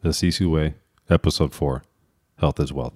The 0.00 0.10
Sisu 0.10 0.48
Way, 0.48 0.74
Episode 1.10 1.52
4 1.52 1.82
Health 2.36 2.60
is 2.60 2.72
Wealth. 2.72 2.94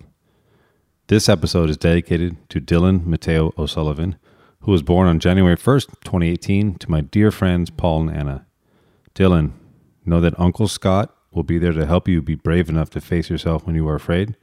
This 1.08 1.28
episode 1.28 1.68
is 1.68 1.76
dedicated 1.76 2.36
to 2.50 2.60
Dylan 2.60 3.04
Mateo 3.04 3.52
O'Sullivan, 3.58 4.14
who 4.60 4.70
was 4.70 4.84
born 4.84 5.08
on 5.08 5.18
January 5.18 5.56
1st, 5.56 5.88
2018, 6.04 6.76
to 6.76 6.88
my 6.88 7.00
dear 7.00 7.32
friends 7.32 7.70
Paul 7.70 8.02
and 8.02 8.16
Anna. 8.16 8.46
Dylan, 9.16 9.50
know 10.04 10.20
that 10.20 10.38
Uncle 10.38 10.68
Scott 10.68 11.12
will 11.32 11.42
be 11.42 11.58
there 11.58 11.72
to 11.72 11.86
help 11.86 12.06
you 12.06 12.22
be 12.22 12.36
brave 12.36 12.68
enough 12.68 12.90
to 12.90 13.00
face 13.00 13.28
yourself 13.28 13.66
when 13.66 13.74
you 13.74 13.88
are 13.88 13.96
afraid, 13.96 14.36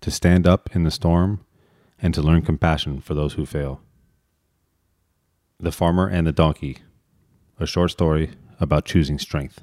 to 0.00 0.10
stand 0.10 0.46
up 0.46 0.74
in 0.74 0.84
the 0.84 0.90
storm, 0.90 1.44
and 2.00 2.14
to 2.14 2.22
learn 2.22 2.40
compassion 2.40 3.02
for 3.02 3.12
those 3.12 3.34
who 3.34 3.44
fail. 3.44 3.82
The 5.60 5.70
Farmer 5.70 6.08
and 6.08 6.26
the 6.26 6.32
Donkey, 6.32 6.78
a 7.60 7.66
short 7.66 7.90
story 7.90 8.30
about 8.58 8.86
choosing 8.86 9.18
strength. 9.18 9.62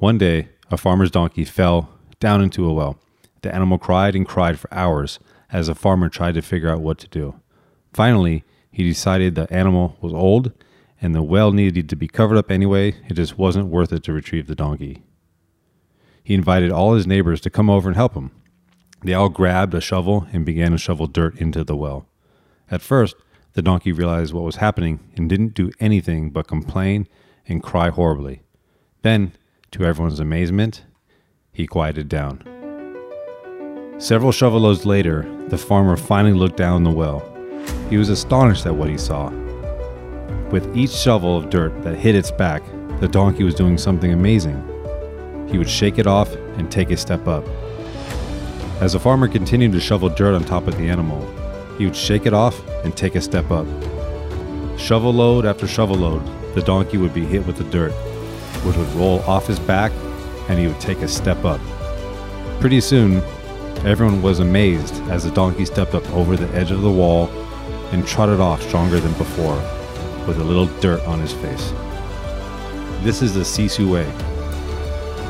One 0.00 0.16
day, 0.16 0.48
a 0.70 0.78
farmer's 0.78 1.10
donkey 1.10 1.44
fell 1.44 1.90
down 2.20 2.40
into 2.40 2.64
a 2.64 2.72
well. 2.72 2.98
The 3.42 3.54
animal 3.54 3.76
cried 3.76 4.16
and 4.16 4.26
cried 4.26 4.58
for 4.58 4.72
hours 4.72 5.18
as 5.52 5.66
the 5.66 5.74
farmer 5.74 6.08
tried 6.08 6.36
to 6.36 6.42
figure 6.42 6.70
out 6.70 6.80
what 6.80 6.96
to 7.00 7.08
do. 7.08 7.38
Finally, 7.92 8.42
he 8.72 8.82
decided 8.82 9.34
the 9.34 9.52
animal 9.52 9.98
was 10.00 10.14
old 10.14 10.52
and 11.02 11.14
the 11.14 11.20
well 11.20 11.52
needed 11.52 11.86
to 11.90 11.96
be 11.96 12.08
covered 12.08 12.38
up 12.38 12.50
anyway. 12.50 12.94
It 13.10 13.12
just 13.12 13.36
wasn't 13.36 13.66
worth 13.66 13.92
it 13.92 14.02
to 14.04 14.14
retrieve 14.14 14.46
the 14.46 14.54
donkey. 14.54 15.02
He 16.24 16.32
invited 16.32 16.72
all 16.72 16.94
his 16.94 17.06
neighbors 17.06 17.42
to 17.42 17.50
come 17.50 17.68
over 17.68 17.86
and 17.86 17.96
help 17.96 18.14
him. 18.14 18.30
They 19.04 19.12
all 19.12 19.28
grabbed 19.28 19.74
a 19.74 19.82
shovel 19.82 20.26
and 20.32 20.46
began 20.46 20.70
to 20.70 20.78
shovel 20.78 21.08
dirt 21.08 21.36
into 21.36 21.62
the 21.62 21.76
well. 21.76 22.06
At 22.70 22.80
first, 22.80 23.16
the 23.52 23.60
donkey 23.60 23.92
realized 23.92 24.32
what 24.32 24.44
was 24.44 24.56
happening 24.56 25.00
and 25.14 25.28
didn't 25.28 25.52
do 25.52 25.70
anything 25.78 26.30
but 26.30 26.48
complain 26.48 27.06
and 27.46 27.62
cry 27.62 27.90
horribly. 27.90 28.40
Then 29.02 29.32
to 29.72 29.84
everyone's 29.84 30.20
amazement, 30.20 30.84
he 31.52 31.66
quieted 31.66 32.08
down. 32.08 32.42
Several 33.98 34.32
shovelloads 34.32 34.84
later, 34.84 35.26
the 35.48 35.58
farmer 35.58 35.96
finally 35.96 36.34
looked 36.34 36.56
down 36.56 36.84
the 36.84 36.90
well. 36.90 37.22
He 37.88 37.96
was 37.96 38.08
astonished 38.08 38.66
at 38.66 38.74
what 38.74 38.88
he 38.88 38.98
saw. 38.98 39.30
With 40.50 40.76
each 40.76 40.90
shovel 40.90 41.36
of 41.36 41.50
dirt 41.50 41.82
that 41.82 41.96
hit 41.96 42.14
its 42.14 42.30
back, 42.30 42.62
the 42.98 43.08
donkey 43.08 43.44
was 43.44 43.54
doing 43.54 43.78
something 43.78 44.12
amazing. 44.12 44.66
He 45.48 45.58
would 45.58 45.70
shake 45.70 45.98
it 45.98 46.06
off 46.06 46.34
and 46.56 46.70
take 46.70 46.90
a 46.90 46.96
step 46.96 47.28
up. 47.28 47.46
As 48.80 48.94
the 48.94 49.00
farmer 49.00 49.28
continued 49.28 49.72
to 49.72 49.80
shovel 49.80 50.08
dirt 50.08 50.34
on 50.34 50.44
top 50.44 50.66
of 50.66 50.76
the 50.78 50.88
animal, 50.88 51.20
he 51.76 51.84
would 51.84 51.96
shake 51.96 52.26
it 52.26 52.34
off 52.34 52.66
and 52.84 52.96
take 52.96 53.14
a 53.14 53.20
step 53.20 53.50
up. 53.50 53.66
Shovel 54.78 55.12
load 55.12 55.46
after 55.46 55.66
shovel 55.66 55.96
load, 55.96 56.24
the 56.54 56.62
donkey 56.62 56.96
would 56.96 57.14
be 57.14 57.24
hit 57.24 57.46
with 57.46 57.56
the 57.56 57.64
dirt 57.64 57.92
which 58.64 58.76
would 58.76 58.88
roll 58.92 59.20
off 59.20 59.46
his 59.46 59.58
back 59.58 59.92
and 60.48 60.58
he 60.58 60.66
would 60.66 60.80
take 60.80 60.98
a 60.98 61.08
step 61.08 61.44
up. 61.44 61.60
Pretty 62.60 62.80
soon, 62.80 63.22
everyone 63.84 64.20
was 64.20 64.40
amazed 64.40 64.94
as 65.10 65.24
the 65.24 65.30
donkey 65.30 65.64
stepped 65.64 65.94
up 65.94 66.08
over 66.10 66.36
the 66.36 66.48
edge 66.54 66.70
of 66.70 66.82
the 66.82 66.90
wall 66.90 67.28
and 67.92 68.06
trotted 68.06 68.40
off 68.40 68.62
stronger 68.62 69.00
than 69.00 69.12
before, 69.14 69.56
with 70.26 70.38
a 70.38 70.44
little 70.44 70.66
dirt 70.80 71.00
on 71.06 71.20
his 71.20 71.32
face. 71.32 71.72
This 73.02 73.22
is 73.22 73.34
the 73.34 73.40
Sisu 73.40 73.90
Way, 73.90 74.06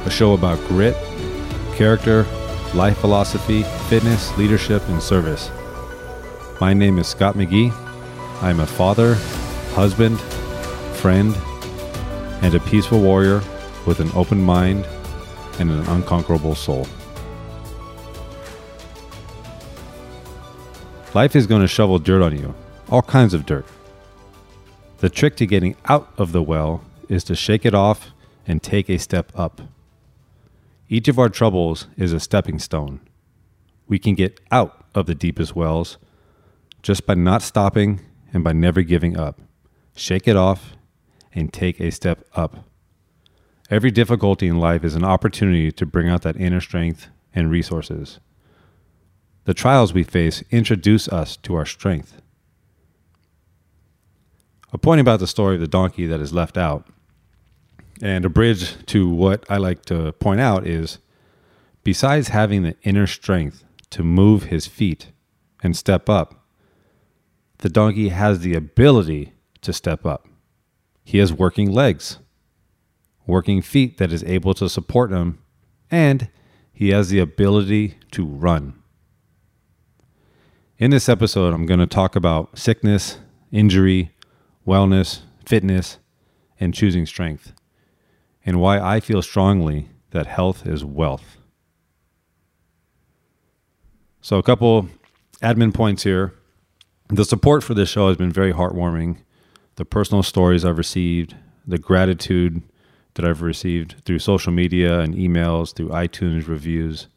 a 0.04 0.10
show 0.10 0.34
about 0.34 0.58
grit, 0.66 0.96
character, 1.76 2.24
life 2.74 2.98
philosophy, 2.98 3.62
fitness, 3.88 4.36
leadership, 4.36 4.82
and 4.88 5.02
service. 5.02 5.50
My 6.60 6.74
name 6.74 6.98
is 6.98 7.06
Scott 7.06 7.36
McGee. 7.36 7.72
I 8.42 8.50
am 8.50 8.60
a 8.60 8.66
father, 8.66 9.14
husband, 9.74 10.20
friend, 10.96 11.34
and 12.42 12.54
a 12.54 12.60
peaceful 12.60 13.00
warrior 13.00 13.42
with 13.86 14.00
an 14.00 14.10
open 14.14 14.42
mind 14.42 14.86
and 15.58 15.70
an 15.70 15.80
unconquerable 15.88 16.54
soul. 16.54 16.86
Life 21.12 21.34
is 21.34 21.46
going 21.46 21.62
to 21.62 21.68
shovel 21.68 21.98
dirt 21.98 22.22
on 22.22 22.36
you, 22.38 22.54
all 22.88 23.02
kinds 23.02 23.34
of 23.34 23.44
dirt. 23.44 23.66
The 24.98 25.08
trick 25.08 25.36
to 25.36 25.46
getting 25.46 25.76
out 25.86 26.12
of 26.18 26.32
the 26.32 26.42
well 26.42 26.84
is 27.08 27.24
to 27.24 27.34
shake 27.34 27.66
it 27.66 27.74
off 27.74 28.10
and 28.46 28.62
take 28.62 28.88
a 28.88 28.98
step 28.98 29.32
up. 29.34 29.60
Each 30.88 31.08
of 31.08 31.18
our 31.18 31.28
troubles 31.28 31.86
is 31.96 32.12
a 32.12 32.20
stepping 32.20 32.58
stone. 32.58 33.00
We 33.88 33.98
can 33.98 34.14
get 34.14 34.40
out 34.50 34.84
of 34.94 35.06
the 35.06 35.14
deepest 35.14 35.56
wells 35.56 35.98
just 36.82 37.06
by 37.06 37.14
not 37.14 37.42
stopping 37.42 38.00
and 38.32 38.44
by 38.44 38.52
never 38.52 38.82
giving 38.82 39.16
up. 39.16 39.40
Shake 39.94 40.28
it 40.28 40.36
off 40.36 40.76
and 41.34 41.52
take 41.52 41.80
a 41.80 41.90
step 41.90 42.24
up. 42.34 42.64
Every 43.70 43.90
difficulty 43.90 44.48
in 44.48 44.58
life 44.58 44.82
is 44.82 44.96
an 44.96 45.04
opportunity 45.04 45.70
to 45.72 45.86
bring 45.86 46.08
out 46.08 46.22
that 46.22 46.36
inner 46.36 46.60
strength 46.60 47.08
and 47.34 47.50
resources. 47.50 48.18
The 49.44 49.54
trials 49.54 49.94
we 49.94 50.02
face 50.02 50.42
introduce 50.50 51.08
us 51.08 51.36
to 51.38 51.54
our 51.54 51.66
strength. 51.66 52.20
A 54.72 54.78
point 54.78 55.00
about 55.00 55.20
the 55.20 55.26
story 55.26 55.54
of 55.54 55.60
the 55.60 55.68
donkey 55.68 56.06
that 56.06 56.20
is 56.20 56.32
left 56.32 56.56
out, 56.56 56.86
and 58.02 58.24
a 58.24 58.28
bridge 58.28 58.84
to 58.86 59.08
what 59.08 59.44
I 59.48 59.56
like 59.56 59.84
to 59.86 60.12
point 60.12 60.40
out 60.40 60.66
is 60.66 60.98
besides 61.84 62.28
having 62.28 62.62
the 62.62 62.76
inner 62.82 63.06
strength 63.06 63.64
to 63.90 64.02
move 64.02 64.44
his 64.44 64.66
feet 64.66 65.10
and 65.62 65.76
step 65.76 66.08
up, 66.08 66.46
the 67.58 67.68
donkey 67.68 68.08
has 68.08 68.40
the 68.40 68.54
ability 68.54 69.32
to 69.60 69.72
step 69.72 70.06
up. 70.06 70.26
He 71.10 71.18
has 71.18 71.32
working 71.32 71.72
legs, 71.72 72.20
working 73.26 73.62
feet 73.62 73.98
that 73.98 74.12
is 74.12 74.22
able 74.22 74.54
to 74.54 74.68
support 74.68 75.10
him, 75.10 75.40
and 75.90 76.28
he 76.72 76.90
has 76.90 77.08
the 77.08 77.18
ability 77.18 77.96
to 78.12 78.24
run. 78.24 78.80
In 80.78 80.92
this 80.92 81.08
episode, 81.08 81.52
I'm 81.52 81.66
going 81.66 81.80
to 81.80 81.88
talk 81.88 82.14
about 82.14 82.56
sickness, 82.56 83.18
injury, 83.50 84.12
wellness, 84.64 85.22
fitness, 85.44 85.98
and 86.60 86.72
choosing 86.72 87.06
strength, 87.06 87.54
and 88.46 88.60
why 88.60 88.78
I 88.78 89.00
feel 89.00 89.20
strongly 89.20 89.88
that 90.12 90.28
health 90.28 90.64
is 90.64 90.84
wealth. 90.84 91.38
So, 94.20 94.38
a 94.38 94.44
couple 94.44 94.88
admin 95.42 95.74
points 95.74 96.04
here. 96.04 96.34
The 97.08 97.24
support 97.24 97.64
for 97.64 97.74
this 97.74 97.88
show 97.88 98.06
has 98.06 98.16
been 98.16 98.30
very 98.30 98.52
heartwarming 98.52 99.16
the 99.80 99.86
personal 99.86 100.22
stories 100.22 100.62
I've 100.62 100.76
received, 100.76 101.34
the 101.66 101.78
gratitude 101.78 102.60
that 103.14 103.24
I've 103.24 103.40
received 103.40 103.94
through 104.04 104.18
social 104.18 104.52
media 104.52 105.00
and 105.00 105.14
emails, 105.14 105.74
through 105.74 105.88
iTunes 105.88 106.46
reviews, 106.46 107.08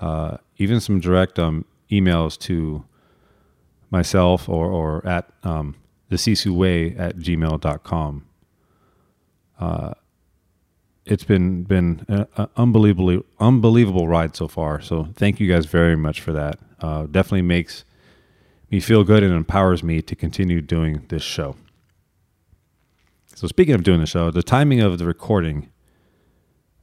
uh, 0.00 0.38
even 0.56 0.80
some 0.80 1.00
direct 1.00 1.38
um, 1.38 1.66
emails 1.90 2.38
to 2.38 2.86
myself 3.90 4.48
or, 4.48 4.70
or 4.70 5.06
at 5.06 5.28
um, 5.42 5.74
the 6.08 6.16
Sisu 6.16 6.56
Way 6.56 6.96
at 6.96 7.18
gmail.com. 7.18 8.24
Uh, 9.60 9.92
it's 11.04 11.24
been 11.24 11.64
been 11.64 12.06
an 12.08 12.48
unbelievably 12.56 13.22
unbelievable 13.38 14.08
ride 14.08 14.34
so 14.34 14.48
far. 14.48 14.80
So 14.80 15.08
thank 15.14 15.40
you 15.40 15.46
guys 15.46 15.66
very 15.66 15.96
much 15.96 16.22
for 16.22 16.32
that. 16.32 16.58
Uh, 16.80 17.02
definitely 17.02 17.42
makes 17.42 17.84
me 18.70 18.80
feel 18.80 19.04
good 19.04 19.22
and 19.22 19.34
empowers 19.34 19.82
me 19.82 20.00
to 20.00 20.16
continue 20.16 20.62
doing 20.62 21.04
this 21.10 21.22
show. 21.22 21.54
So 23.34 23.46
speaking 23.46 23.74
of 23.74 23.82
doing 23.82 24.00
the 24.00 24.06
show, 24.06 24.30
the 24.30 24.42
timing 24.42 24.80
of 24.80 24.98
the 24.98 25.06
recording 25.06 25.68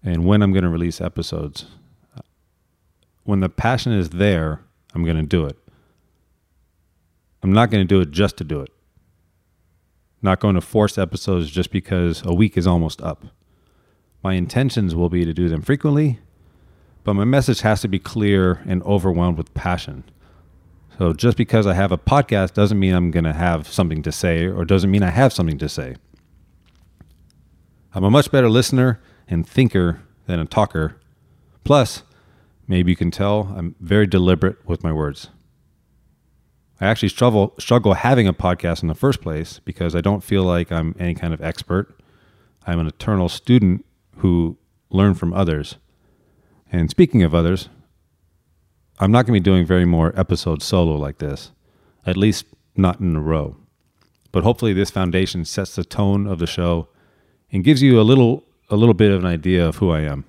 and 0.04 0.26
when 0.26 0.42
I'm 0.42 0.52
going 0.52 0.64
to 0.64 0.70
release 0.70 1.02
episodes, 1.02 1.66
uh, 2.18 2.22
when 3.24 3.42
the 3.42 3.50
passion 3.50 3.92
is 3.92 4.12
there, 4.12 4.62
I'm 4.94 5.04
going 5.04 5.18
to 5.18 5.24
do 5.24 5.46
it. 5.46 5.58
I'm 7.44 7.52
not 7.52 7.70
going 7.70 7.86
to 7.86 7.88
do 7.88 8.02
it 8.02 8.12
just 8.12 8.38
to 8.38 8.44
do 8.44 8.62
it. 8.62 8.70
Not 10.22 10.40
going 10.40 10.56
to 10.56 10.62
force 10.62 10.98
episodes 10.98 11.50
just 11.50 11.72
because 11.72 12.22
a 12.26 12.34
week 12.34 12.58
is 12.58 12.68
almost 12.68 13.02
up. 13.02 13.26
My 14.24 14.34
intentions 14.34 14.96
will 14.96 15.10
be 15.10 15.24
to 15.24 15.34
do 15.34 15.48
them 15.48 15.62
frequently, 15.62 16.20
but 17.04 17.14
my 17.14 17.24
message 17.24 17.62
has 17.62 17.82
to 17.82 17.88
be 17.88 18.00
clear 18.00 18.62
and 18.66 18.84
overwhelmed 18.84 19.38
with 19.38 19.54
passion. 19.54 20.04
So 20.98 21.14
just 21.14 21.38
because 21.38 21.66
I 21.66 21.74
have 21.74 21.94
a 21.94 21.98
podcast 21.98 22.54
doesn't 22.54 22.78
mean 22.78 22.94
I'm 22.94 23.12
going 23.12 23.24
to 23.24 23.34
have 23.34 23.68
something 23.68 24.02
to 24.04 24.12
say 24.12 24.48
or 24.48 24.66
doesn't 24.66 24.92
mean 24.92 25.04
I 25.04 25.10
have 25.10 25.32
something 25.32 25.58
to 25.60 25.70
say. 25.70 25.96
I'm 27.94 28.04
a 28.04 28.12
much 28.12 28.30
better 28.32 28.50
listener 28.50 29.02
and 29.28 29.48
thinker 29.48 30.02
than 30.28 30.40
a 30.40 30.46
talker. 30.46 30.98
Plus, 31.64 32.04
maybe 32.68 32.92
you 32.92 32.96
can 32.96 33.10
tell 33.10 33.54
I'm 33.58 33.76
very 33.80 34.06
deliberate 34.06 34.58
with 34.68 34.84
my 34.84 34.94
words. 34.94 35.30
I 36.80 36.86
actually 36.88 37.10
struggle 37.10 37.56
struggle 37.60 37.94
having 37.94 38.28
a 38.28 38.34
podcast 38.34 38.84
in 38.84 38.88
the 38.88 38.96
first 38.96 39.22
place 39.22 39.60
because 39.66 39.96
I 39.96 40.02
don't 40.02 40.24
feel 40.24 40.44
like 40.44 40.72
I'm 40.72 40.96
any 41.00 41.16
kind 41.16 41.34
of 41.34 41.42
expert. 41.42 42.00
I'm 42.66 42.80
an 42.80 42.88
eternal 42.88 43.28
student 43.28 43.86
who 44.18 44.58
learn 44.90 45.16
from 45.16 45.34
others. 45.34 45.78
And 46.72 46.90
speaking 46.90 47.24
of 47.24 47.34
others, 47.34 47.70
I'm 49.00 49.12
not 49.12 49.26
going 49.26 49.34
to 49.34 49.42
be 49.42 49.52
doing 49.52 49.66
very 49.66 49.86
more 49.86 50.18
episodes 50.18 50.64
solo 50.64 50.96
like 50.96 51.18
this, 51.18 51.52
at 52.06 52.18
least 52.18 52.46
not 52.76 53.00
in 53.00 53.16
a 53.16 53.22
row. 53.22 53.58
But 54.32 54.44
hopefully, 54.44 54.74
this 54.74 54.92
foundation 54.92 55.44
sets 55.44 55.76
the 55.76 55.84
tone 55.84 56.28
of 56.28 56.38
the 56.38 56.46
show 56.48 56.88
and 57.52 57.64
gives 57.64 57.82
you 57.82 58.00
a 58.00 58.04
little 58.04 58.44
a 58.70 58.76
little 58.76 58.94
bit 58.94 59.12
of 59.12 59.24
an 59.24 59.26
idea 59.26 59.68
of 59.68 59.78
who 59.78 59.90
I 59.90 60.02
am. 60.02 60.26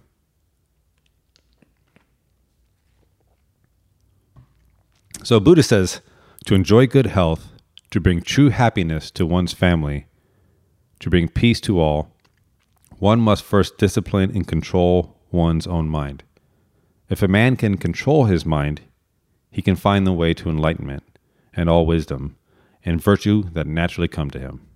So 5.23 5.39
Buddha 5.39 5.63
says 5.63 6.01
to 6.47 6.55
enjoy 6.55 6.87
good 6.87 7.07
health, 7.07 7.53
to 7.91 8.01
bring 8.01 8.23
true 8.23 8.49
happiness 8.49 9.11
to 9.13 9.27
one's 9.27 9.53
family, 9.53 10.07
to 11.01 11.11
bring 11.11 11.29
peace 11.29 11.61
to 11.63 11.79
all, 11.79 12.15
one 12.99 13.21
must 13.21 13.43
first 13.43 13.77
discipline 13.77 14.31
and 14.35 14.47
control 14.47 15.17
one's 15.31 15.67
own 15.67 15.89
mind. 15.89 16.23
If 17.09 17.23
a 17.23 17.29
man 17.29 17.57
can 17.57 17.77
control 17.77 18.25
his 18.25 18.47
mind, 18.47 18.81
he 19.51 19.63
can 19.63 19.77
find 19.77 20.07
the 20.07 20.13
way 20.13 20.33
to 20.35 20.49
enlightenment 20.49 21.03
and 21.55 21.69
all 21.69 21.85
wisdom 21.85 22.37
and 22.85 23.03
virtue 23.03 23.45
that 23.53 23.67
naturally 23.67 24.09
come 24.09 24.31
to 24.31 24.39
him. 24.39 24.70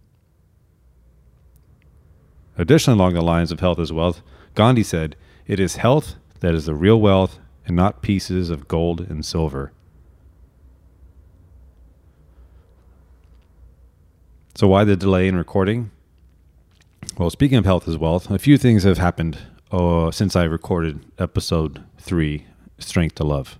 Additionally, 2.56 2.98
along 2.98 3.14
the 3.14 3.22
lines 3.22 3.50
of 3.50 3.60
health 3.60 3.78
is 3.78 3.92
wealth, 3.92 4.22
Gandhi 4.54 4.82
said, 4.82 5.16
It 5.46 5.58
is 5.58 5.76
health 5.76 6.16
that 6.40 6.54
is 6.54 6.66
the 6.66 6.74
real 6.74 7.00
wealth 7.00 7.38
and 7.66 7.76
not 7.76 8.02
pieces 8.02 8.50
of 8.50 8.68
gold 8.68 9.00
and 9.00 9.24
silver. 9.24 9.72
So, 14.54 14.68
why 14.68 14.84
the 14.84 14.96
delay 14.96 15.26
in 15.26 15.36
recording? 15.36 15.90
Well, 17.18 17.30
speaking 17.30 17.58
of 17.58 17.64
health 17.64 17.88
as 17.88 17.98
wealth, 17.98 18.30
a 18.30 18.38
few 18.38 18.56
things 18.56 18.84
have 18.84 18.98
happened 18.98 19.38
uh, 19.72 20.10
since 20.12 20.36
I 20.36 20.44
recorded 20.44 21.04
episode 21.18 21.82
three, 21.98 22.46
Strength 22.78 23.16
to 23.16 23.24
Love. 23.24 23.58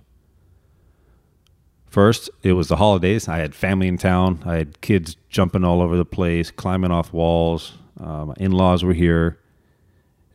First, 1.95 2.29
it 2.43 2.53
was 2.53 2.67
the 2.67 2.75
holidays. 2.75 3.29
I 3.29 3.37
had 3.37 3.55
family 3.55 3.87
in 3.87 3.97
town. 3.97 4.43
I 4.45 4.55
had 4.57 4.81
kids 4.81 5.15
jumping 5.29 5.63
all 5.63 5.81
over 5.81 5.95
the 5.95 6.03
place, 6.03 6.51
climbing 6.51 6.91
off 6.91 7.13
walls. 7.13 7.77
Uh, 7.97 8.25
my 8.25 8.33
in 8.37 8.51
laws 8.51 8.83
were 8.83 8.93
here. 8.93 9.39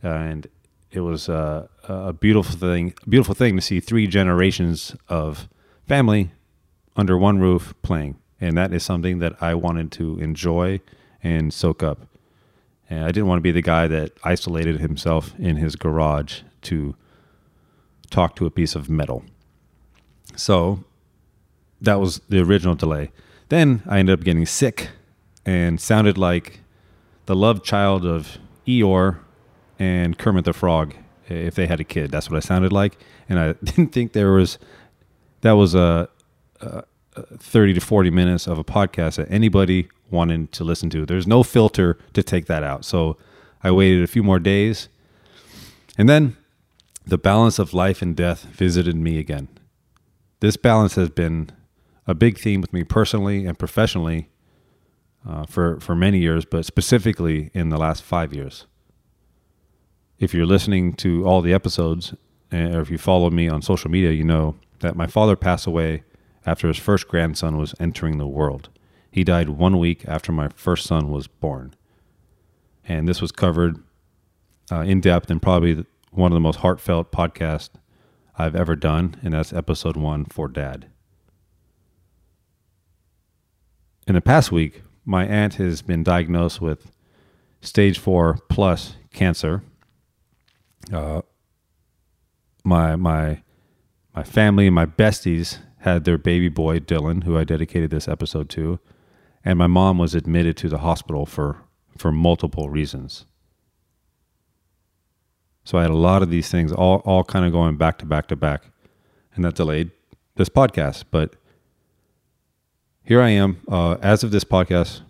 And 0.01 0.47
it 0.91 1.01
was 1.01 1.29
uh, 1.29 1.67
a 1.83 2.13
beautiful 2.13 2.55
thing, 2.55 2.95
beautiful 3.07 3.35
thing 3.35 3.55
to 3.57 3.61
see 3.61 3.79
three 3.79 4.07
generations 4.07 4.95
of 5.07 5.47
family 5.87 6.31
under 6.95 7.15
one 7.15 7.39
roof 7.39 7.75
playing 7.83 8.17
and 8.41 8.57
that 8.57 8.73
is 8.73 8.83
something 8.83 9.19
that 9.19 9.41
I 9.41 9.53
wanted 9.53 9.91
to 9.93 10.17
enjoy 10.17 10.81
and 11.23 11.53
soak 11.53 11.83
up. 11.83 12.07
And 12.89 13.05
I 13.05 13.11
didn't 13.11 13.27
want 13.27 13.37
to 13.37 13.43
be 13.43 13.51
the 13.51 13.61
guy 13.61 13.85
that 13.87 14.13
isolated 14.23 14.81
himself 14.81 15.33
in 15.37 15.57
his 15.57 15.75
garage 15.75 16.41
to 16.63 16.95
talk 18.09 18.35
to 18.37 18.47
a 18.47 18.49
piece 18.49 18.73
of 18.73 18.89
metal. 18.89 19.23
So 20.35 20.83
that 21.81 21.99
was 21.99 22.21
the 22.29 22.39
original 22.41 22.75
delay. 22.75 23.11
Then 23.49 23.81
I 23.87 23.99
ended 23.99 24.19
up 24.19 24.23
getting 24.23 24.45
sick 24.45 24.89
and 25.45 25.81
sounded 25.81 26.17
like 26.17 26.61
the 27.25 27.35
love 27.35 27.63
child 27.63 28.05
of 28.05 28.37
Eeyore 28.67 29.19
and 29.79 30.17
Kermit 30.17 30.45
the 30.45 30.53
Frog 30.53 30.95
if 31.27 31.55
they 31.55 31.67
had 31.67 31.79
a 31.79 31.83
kid. 31.83 32.11
That's 32.11 32.29
what 32.29 32.37
I 32.37 32.39
sounded 32.41 32.71
like, 32.71 32.97
and 33.27 33.39
I 33.39 33.53
didn't 33.63 33.91
think 33.91 34.13
there 34.13 34.31
was 34.31 34.57
that 35.41 35.53
was 35.53 35.73
a, 35.73 36.07
a 36.61 36.83
30 37.37 37.73
to 37.73 37.81
40 37.81 38.11
minutes 38.11 38.47
of 38.47 38.57
a 38.57 38.63
podcast 38.63 39.15
that 39.15 39.29
anybody 39.31 39.89
wanted 40.09 40.51
to 40.53 40.63
listen 40.63 40.89
to. 40.91 41.05
There's 41.05 41.27
no 41.27 41.43
filter 41.43 41.97
to 42.13 42.23
take 42.23 42.45
that 42.45 42.63
out. 42.63 42.85
So 42.85 43.17
I 43.63 43.71
waited 43.71 44.03
a 44.03 44.07
few 44.07 44.23
more 44.23 44.39
days. 44.39 44.87
And 45.97 46.07
then 46.07 46.37
the 47.05 47.17
balance 47.17 47.59
of 47.59 47.73
life 47.73 48.01
and 48.01 48.15
death 48.15 48.43
visited 48.43 48.95
me 48.95 49.17
again. 49.17 49.47
This 50.39 50.57
balance 50.57 50.95
has 50.95 51.09
been 51.09 51.51
a 52.07 52.13
big 52.13 52.37
theme 52.37 52.61
with 52.61 52.73
me 52.73 52.83
personally 52.83 53.45
and 53.45 53.57
professionally 53.57 54.29
uh, 55.27 55.45
for, 55.45 55.79
for 55.79 55.95
many 55.95 56.19
years, 56.19 56.45
but 56.45 56.65
specifically 56.65 57.51
in 57.53 57.69
the 57.69 57.77
last 57.77 58.03
five 58.03 58.33
years. 58.33 58.65
If 60.19 60.33
you're 60.33 60.45
listening 60.45 60.93
to 60.95 61.25
all 61.25 61.41
the 61.41 61.53
episodes, 61.53 62.13
eh, 62.51 62.75
or 62.75 62.81
if 62.81 62.89
you 62.89 62.97
follow 62.97 63.29
me 63.29 63.47
on 63.47 63.61
social 63.61 63.89
media, 63.89 64.11
you 64.11 64.23
know 64.23 64.55
that 64.79 64.95
my 64.95 65.07
father 65.07 65.35
passed 65.35 65.67
away 65.67 66.03
after 66.45 66.67
his 66.67 66.77
first 66.77 67.07
grandson 67.07 67.57
was 67.57 67.75
entering 67.79 68.17
the 68.17 68.27
world. 68.27 68.69
He 69.11 69.23
died 69.23 69.49
one 69.49 69.77
week 69.77 70.05
after 70.07 70.31
my 70.31 70.49
first 70.49 70.85
son 70.85 71.09
was 71.09 71.27
born. 71.27 71.75
And 72.85 73.07
this 73.07 73.21
was 73.21 73.31
covered 73.31 73.83
uh, 74.71 74.81
in 74.81 75.01
depth 75.01 75.29
and 75.29 75.41
probably 75.41 75.85
one 76.11 76.31
of 76.31 76.35
the 76.35 76.39
most 76.39 76.57
heartfelt 76.57 77.11
podcasts 77.11 77.69
I've 78.37 78.55
ever 78.55 78.75
done, 78.75 79.15
and 79.21 79.33
that's 79.33 79.53
episode 79.53 79.97
one 79.97 80.25
for 80.25 80.47
Dad. 80.47 80.90
In 84.07 84.15
the 84.15 84.21
past 84.21 84.51
week, 84.51 84.81
my 85.05 85.25
aunt 85.25 85.55
has 85.55 85.81
been 85.81 86.03
diagnosed 86.03 86.59
with 86.61 86.91
stage 87.61 87.99
four 87.99 88.39
plus 88.49 88.95
cancer. 89.13 89.63
Uh, 90.91 91.21
my 92.63 92.95
my 92.95 93.41
my 94.15 94.23
family 94.23 94.67
and 94.67 94.75
my 94.75 94.85
besties 94.85 95.59
had 95.79 96.03
their 96.03 96.17
baby 96.17 96.49
boy, 96.49 96.79
Dylan, 96.79 97.23
who 97.23 97.37
I 97.37 97.43
dedicated 97.43 97.89
this 97.89 98.07
episode 98.07 98.49
to, 98.49 98.79
and 99.43 99.57
my 99.57 99.67
mom 99.67 99.97
was 99.97 100.13
admitted 100.13 100.57
to 100.57 100.69
the 100.69 100.79
hospital 100.79 101.25
for, 101.25 101.57
for 101.97 102.11
multiple 102.11 102.69
reasons. 102.69 103.25
So 105.63 105.77
I 105.77 105.83
had 105.83 105.91
a 105.91 105.95
lot 105.95 106.21
of 106.21 106.29
these 106.29 106.49
things 106.49 106.71
all, 106.71 106.97
all 107.05 107.23
kind 107.23 107.45
of 107.45 107.51
going 107.51 107.77
back 107.77 107.97
to 107.99 108.05
back 108.05 108.27
to 108.27 108.35
back, 108.35 108.65
and 109.35 109.45
that 109.45 109.55
delayed 109.55 109.91
this 110.35 110.49
podcast. 110.49 111.05
But 111.09 111.35
here 113.03 113.21
I 113.21 113.29
am. 113.29 113.61
Uh, 113.67 113.97
as 114.01 114.23
of 114.23 114.31
this 114.31 114.43
podcast, 114.43 115.01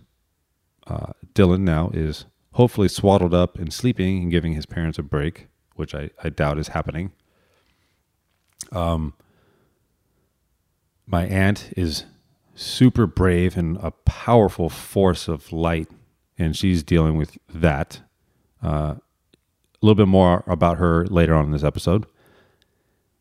uh, 0.86 1.12
Dylan 1.34 1.60
now 1.60 1.90
is 1.92 2.24
hopefully 2.52 2.88
swaddled 2.88 3.34
up 3.34 3.58
and 3.58 3.72
sleeping 3.72 4.22
and 4.22 4.30
giving 4.30 4.54
his 4.54 4.66
parents 4.66 4.98
a 4.98 5.02
break, 5.02 5.48
which 5.76 5.94
I, 5.94 6.10
I 6.22 6.28
doubt 6.28 6.58
is 6.58 6.68
happening. 6.68 7.12
Um, 8.70 9.14
my 11.06 11.26
aunt 11.26 11.72
is 11.76 12.04
super 12.54 13.06
brave 13.06 13.56
and 13.56 13.76
a 13.78 13.90
powerful 13.90 14.68
force 14.68 15.28
of 15.28 15.52
light, 15.52 15.88
and 16.38 16.56
she's 16.56 16.82
dealing 16.82 17.16
with 17.16 17.38
that. 17.52 18.00
Uh, 18.62 18.96
a 18.96 19.86
little 19.86 19.96
bit 19.96 20.08
more 20.08 20.44
about 20.46 20.78
her 20.78 21.04
later 21.06 21.34
on 21.34 21.46
in 21.46 21.50
this 21.50 21.64
episode. 21.64 22.06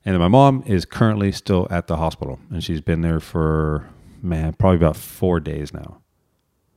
And 0.06 0.18
my 0.20 0.28
mom 0.28 0.64
is 0.66 0.86
currently 0.86 1.32
still 1.32 1.68
at 1.70 1.88
the 1.88 1.98
hospital, 1.98 2.40
and 2.50 2.64
she's 2.64 2.82
been 2.82 3.02
there 3.02 3.20
for, 3.20 3.90
man, 4.22 4.54
probably 4.54 4.78
about 4.78 4.96
four 4.96 5.40
days 5.40 5.74
now. 5.74 6.02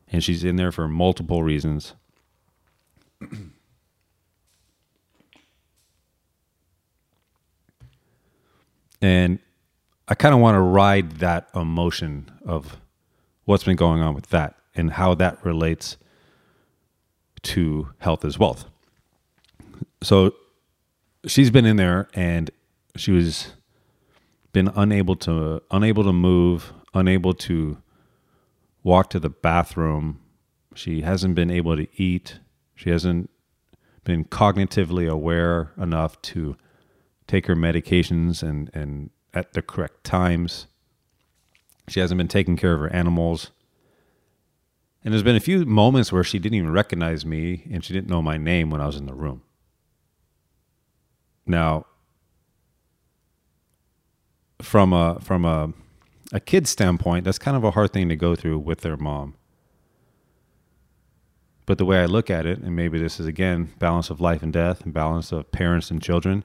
And 0.08 0.22
she's 0.22 0.44
in 0.44 0.56
there 0.56 0.72
for 0.72 0.86
multiple 0.88 1.42
reasons. 1.42 1.94
and 9.02 9.38
I 10.06 10.14
kind 10.14 10.34
of 10.34 10.40
want 10.40 10.56
to 10.56 10.60
ride 10.60 11.12
that 11.18 11.48
emotion 11.54 12.30
of 12.44 12.76
what's 13.44 13.64
been 13.64 13.76
going 13.76 14.02
on 14.02 14.14
with 14.14 14.28
that 14.28 14.56
and 14.74 14.92
how 14.92 15.14
that 15.14 15.44
relates 15.44 15.96
to 17.42 17.90
health 17.98 18.24
as 18.24 18.38
wealth. 18.38 18.66
So 20.02 20.34
she's 21.26 21.50
been 21.50 21.64
in 21.64 21.76
there 21.76 22.08
and 22.14 22.50
she 22.96 23.12
was 23.12 23.52
been 24.52 24.70
unable 24.76 25.16
to 25.16 25.62
unable 25.70 26.04
to 26.04 26.12
move, 26.12 26.72
unable 26.94 27.34
to 27.34 27.78
walk 28.82 29.10
to 29.10 29.20
the 29.20 29.30
bathroom. 29.30 30.20
She 30.74 31.02
hasn't 31.02 31.34
been 31.34 31.50
able 31.50 31.76
to 31.76 31.86
eat. 32.00 32.38
She 32.74 32.90
hasn't 32.90 33.30
been 34.04 34.24
cognitively 34.24 35.08
aware 35.08 35.72
enough 35.78 36.20
to 36.22 36.56
take 37.26 37.46
her 37.46 37.56
medications 37.56 38.42
and 38.42 38.70
and 38.74 39.10
at 39.32 39.52
the 39.52 39.62
correct 39.62 40.04
times. 40.04 40.66
She 41.88 42.00
hasn't 42.00 42.18
been 42.18 42.28
taking 42.28 42.56
care 42.56 42.74
of 42.74 42.80
her 42.80 42.92
animals. 42.92 43.50
And 45.04 45.12
there's 45.12 45.22
been 45.22 45.36
a 45.36 45.40
few 45.40 45.66
moments 45.66 46.12
where 46.12 46.24
she 46.24 46.38
didn't 46.38 46.56
even 46.56 46.70
recognize 46.70 47.26
me 47.26 47.66
and 47.70 47.84
she 47.84 47.92
didn't 47.92 48.08
know 48.08 48.22
my 48.22 48.38
name 48.38 48.70
when 48.70 48.80
I 48.80 48.86
was 48.86 48.96
in 48.96 49.04
the 49.04 49.12
room. 49.12 49.42
Now, 51.46 51.84
from 54.62 54.94
a 54.94 55.18
from 55.20 55.44
a 55.44 55.74
a 56.34 56.40
kid's 56.40 56.68
standpoint, 56.68 57.24
that's 57.24 57.38
kind 57.38 57.56
of 57.56 57.62
a 57.62 57.70
hard 57.70 57.92
thing 57.92 58.08
to 58.08 58.16
go 58.16 58.34
through 58.34 58.58
with 58.58 58.80
their 58.80 58.96
mom. 58.96 59.34
But 61.64 61.78
the 61.78 61.84
way 61.84 62.00
I 62.00 62.06
look 62.06 62.28
at 62.28 62.44
it, 62.44 62.58
and 62.58 62.74
maybe 62.74 62.98
this 62.98 63.20
is 63.20 63.26
again 63.26 63.72
balance 63.78 64.10
of 64.10 64.20
life 64.20 64.42
and 64.42 64.52
death 64.52 64.82
and 64.82 64.92
balance 64.92 65.30
of 65.30 65.50
parents 65.52 65.92
and 65.92 66.02
children, 66.02 66.42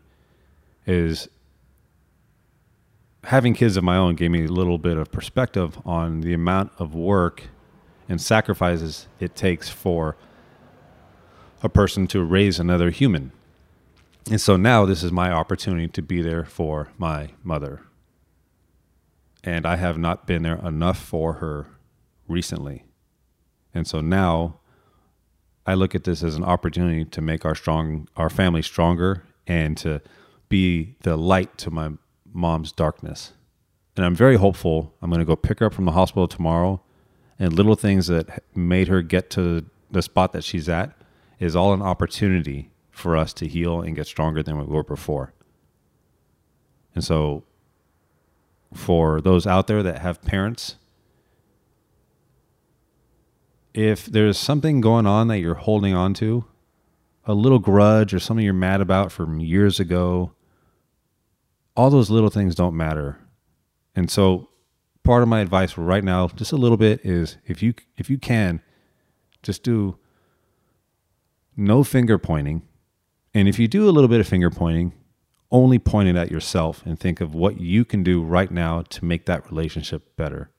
is 0.86 1.28
having 3.24 3.56
kids 3.56 3.78
of 3.78 3.84
my 3.84 3.98
own 3.98 4.16
gave 4.16 4.30
me 4.30 4.46
a 4.46 4.48
little 4.48 4.78
bit 4.78 4.96
of 4.96 5.12
perspective 5.12 5.80
on 5.86 6.22
the 6.22 6.36
amount 6.36 6.72
of 6.78 6.94
work 6.94 7.46
and 8.08 8.22
sacrifices 8.22 9.08
it 9.20 9.36
takes 9.36 9.70
for 9.70 10.16
a 11.64 11.68
person 11.68 12.06
to 12.08 12.24
raise 12.24 12.60
another 12.60 12.92
human. 12.92 13.32
And 14.30 14.40
so 14.40 14.56
now 14.56 14.86
this 14.86 15.02
is 15.02 15.12
my 15.12 15.32
opportunity 15.32 15.88
to 15.88 16.02
be 16.04 16.22
there 16.22 16.46
for 16.46 16.90
my 17.00 17.32
mother. 17.44 17.82
And 19.44 19.66
I 19.66 19.78
have 19.78 19.98
not 19.98 20.28
been 20.28 20.44
there 20.44 20.58
enough 20.58 21.00
for 21.00 21.34
her 21.34 21.68
recently. 22.28 22.86
And 23.74 23.88
so 23.88 24.02
now 24.02 24.60
I 25.66 25.76
look 25.76 25.96
at 25.96 26.04
this 26.04 26.24
as 26.24 26.36
an 26.36 26.44
opportunity 26.44 27.06
to 27.06 27.22
make 27.22 27.46
our 27.46 27.56
strong 27.56 28.08
our 28.18 28.30
family 28.30 28.62
stronger 28.62 29.24
and 29.48 29.78
to 29.78 30.02
be 30.50 30.96
the 31.02 31.16
light 31.16 31.58
to 31.60 31.72
my 31.72 31.92
mom's 32.34 32.72
darkness. 32.72 33.34
And 33.96 34.06
I'm 34.06 34.16
very 34.16 34.36
hopeful. 34.36 34.94
I'm 35.02 35.10
going 35.10 35.20
to 35.20 35.26
go 35.26 35.36
pick 35.36 35.60
her 35.60 35.68
up 35.68 35.74
from 35.74 35.86
the 35.86 35.92
hospital 35.92 36.28
tomorrow 36.28 36.82
and 37.40 37.54
little 37.54 37.76
things 37.76 38.08
that 38.08 38.44
made 38.54 38.90
her 38.90 39.02
get 39.02 39.30
to 39.32 39.66
the 39.90 40.02
spot 40.02 40.34
that 40.34 40.44
she's 40.44 40.68
at 40.68 40.92
is 41.40 41.56
all 41.56 41.74
an 41.74 41.82
opportunity 41.82 42.70
for 42.92 43.16
us 43.16 43.34
to 43.34 43.48
heal 43.48 43.82
and 43.82 43.96
get 43.96 44.06
stronger 44.06 44.44
than 44.44 44.58
we 44.58 44.66
were 44.66 44.84
before. 44.84 45.34
And 46.94 47.04
so 47.04 47.44
for 48.74 49.22
those 49.22 49.48
out 49.48 49.68
there 49.68 49.82
that 49.84 50.00
have 50.00 50.22
parents 50.22 50.76
if 53.74 54.06
there's 54.06 54.38
something 54.38 54.82
going 54.82 55.06
on 55.06 55.28
that 55.28 55.40
you're 55.40 55.56
holding 55.56 55.94
on 55.94 56.14
to, 56.16 56.46
a 57.26 57.34
little 57.34 57.60
grudge 57.60 58.14
or 58.14 58.20
something 58.20 58.44
you're 58.44 58.54
mad 58.54 58.82
about 58.82 59.12
from 59.12 59.40
years 59.40 59.80
ago, 59.80 60.34
all 61.76 61.90
those 61.90 62.10
little 62.10 62.30
things 62.30 62.56
don't 62.56 62.76
matter. 62.76 63.20
And 63.96 64.10
so 64.10 64.50
part 65.04 65.24
of 65.24 65.30
my 65.30 65.40
advice 65.40 65.78
right 65.78 66.04
now, 66.04 66.28
just 66.28 66.52
a 66.52 66.58
little 66.58 66.78
bit, 66.78 67.06
is 67.06 67.38
if 67.46 67.62
you 67.62 67.74
if 67.98 68.10
you 68.10 68.18
can, 68.18 68.62
just 69.44 69.64
do 69.64 69.98
no 71.56 71.84
finger 71.84 72.18
pointing. 72.18 72.64
And 73.34 73.48
if 73.48 73.60
you 73.60 73.68
do 73.68 73.88
a 73.88 73.92
little 73.92 74.08
bit 74.08 74.20
of 74.20 74.28
finger 74.28 74.50
pointing, 74.50 74.94
only 75.52 75.80
point 75.80 76.10
it 76.10 76.16
at 76.16 76.32
yourself 76.32 76.84
and 76.86 77.00
think 77.00 77.22
of 77.22 77.34
what 77.34 77.60
you 77.60 77.84
can 77.84 78.04
do 78.04 78.22
right 78.22 78.52
now 78.52 78.84
to 78.84 79.06
make 79.06 79.26
that 79.26 79.50
relationship 79.50 80.16
better. 80.16 80.52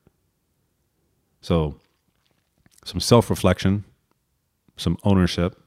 So 1.40 1.80
some 2.84 3.00
self 3.00 3.30
reflection, 3.30 3.84
some 4.76 4.96
ownership, 5.04 5.62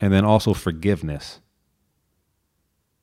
and 0.00 0.12
then 0.12 0.24
also 0.24 0.54
forgiveness. 0.54 1.40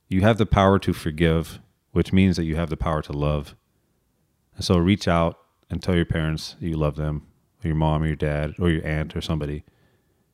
You 0.08 0.22
have 0.22 0.38
the 0.38 0.46
power 0.46 0.80
to 0.80 0.94
forgive, 0.94 1.60
which 1.92 2.14
means 2.14 2.38
that 2.38 2.46
you 2.46 2.56
have 2.56 2.70
the 2.70 2.78
power 2.78 3.02
to 3.02 3.14
love. 3.14 3.56
And 4.56 4.64
so 4.64 4.78
reach 4.78 5.08
out 5.08 5.38
and 5.70 5.84
tell 5.84 5.96
your 5.96 6.06
parents 6.06 6.56
that 6.60 6.68
you 6.68 6.78
love 6.78 6.96
them, 6.96 7.28
or 7.64 7.68
your 7.68 7.76
mom, 7.76 8.04
or 8.04 8.08
your 8.08 8.16
dad, 8.16 8.54
or 8.58 8.70
your 8.70 8.86
aunt, 8.86 9.16
or 9.16 9.22
somebody 9.22 9.66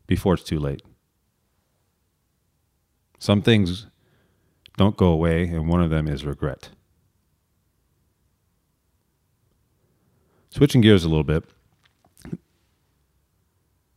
before 0.06 0.36
it's 0.36 0.44
too 0.44 0.60
late. 0.60 0.84
Some 3.18 3.42
things 3.42 3.88
don't 4.78 4.98
go 4.98 5.08
away, 5.08 5.44
and 5.44 5.68
one 5.68 5.82
of 5.82 5.90
them 5.90 6.08
is 6.08 6.26
regret. 6.26 6.70
Switching 10.50 10.82
gears 10.82 11.04
a 11.04 11.10
little 11.10 11.24
bit, 11.24 11.44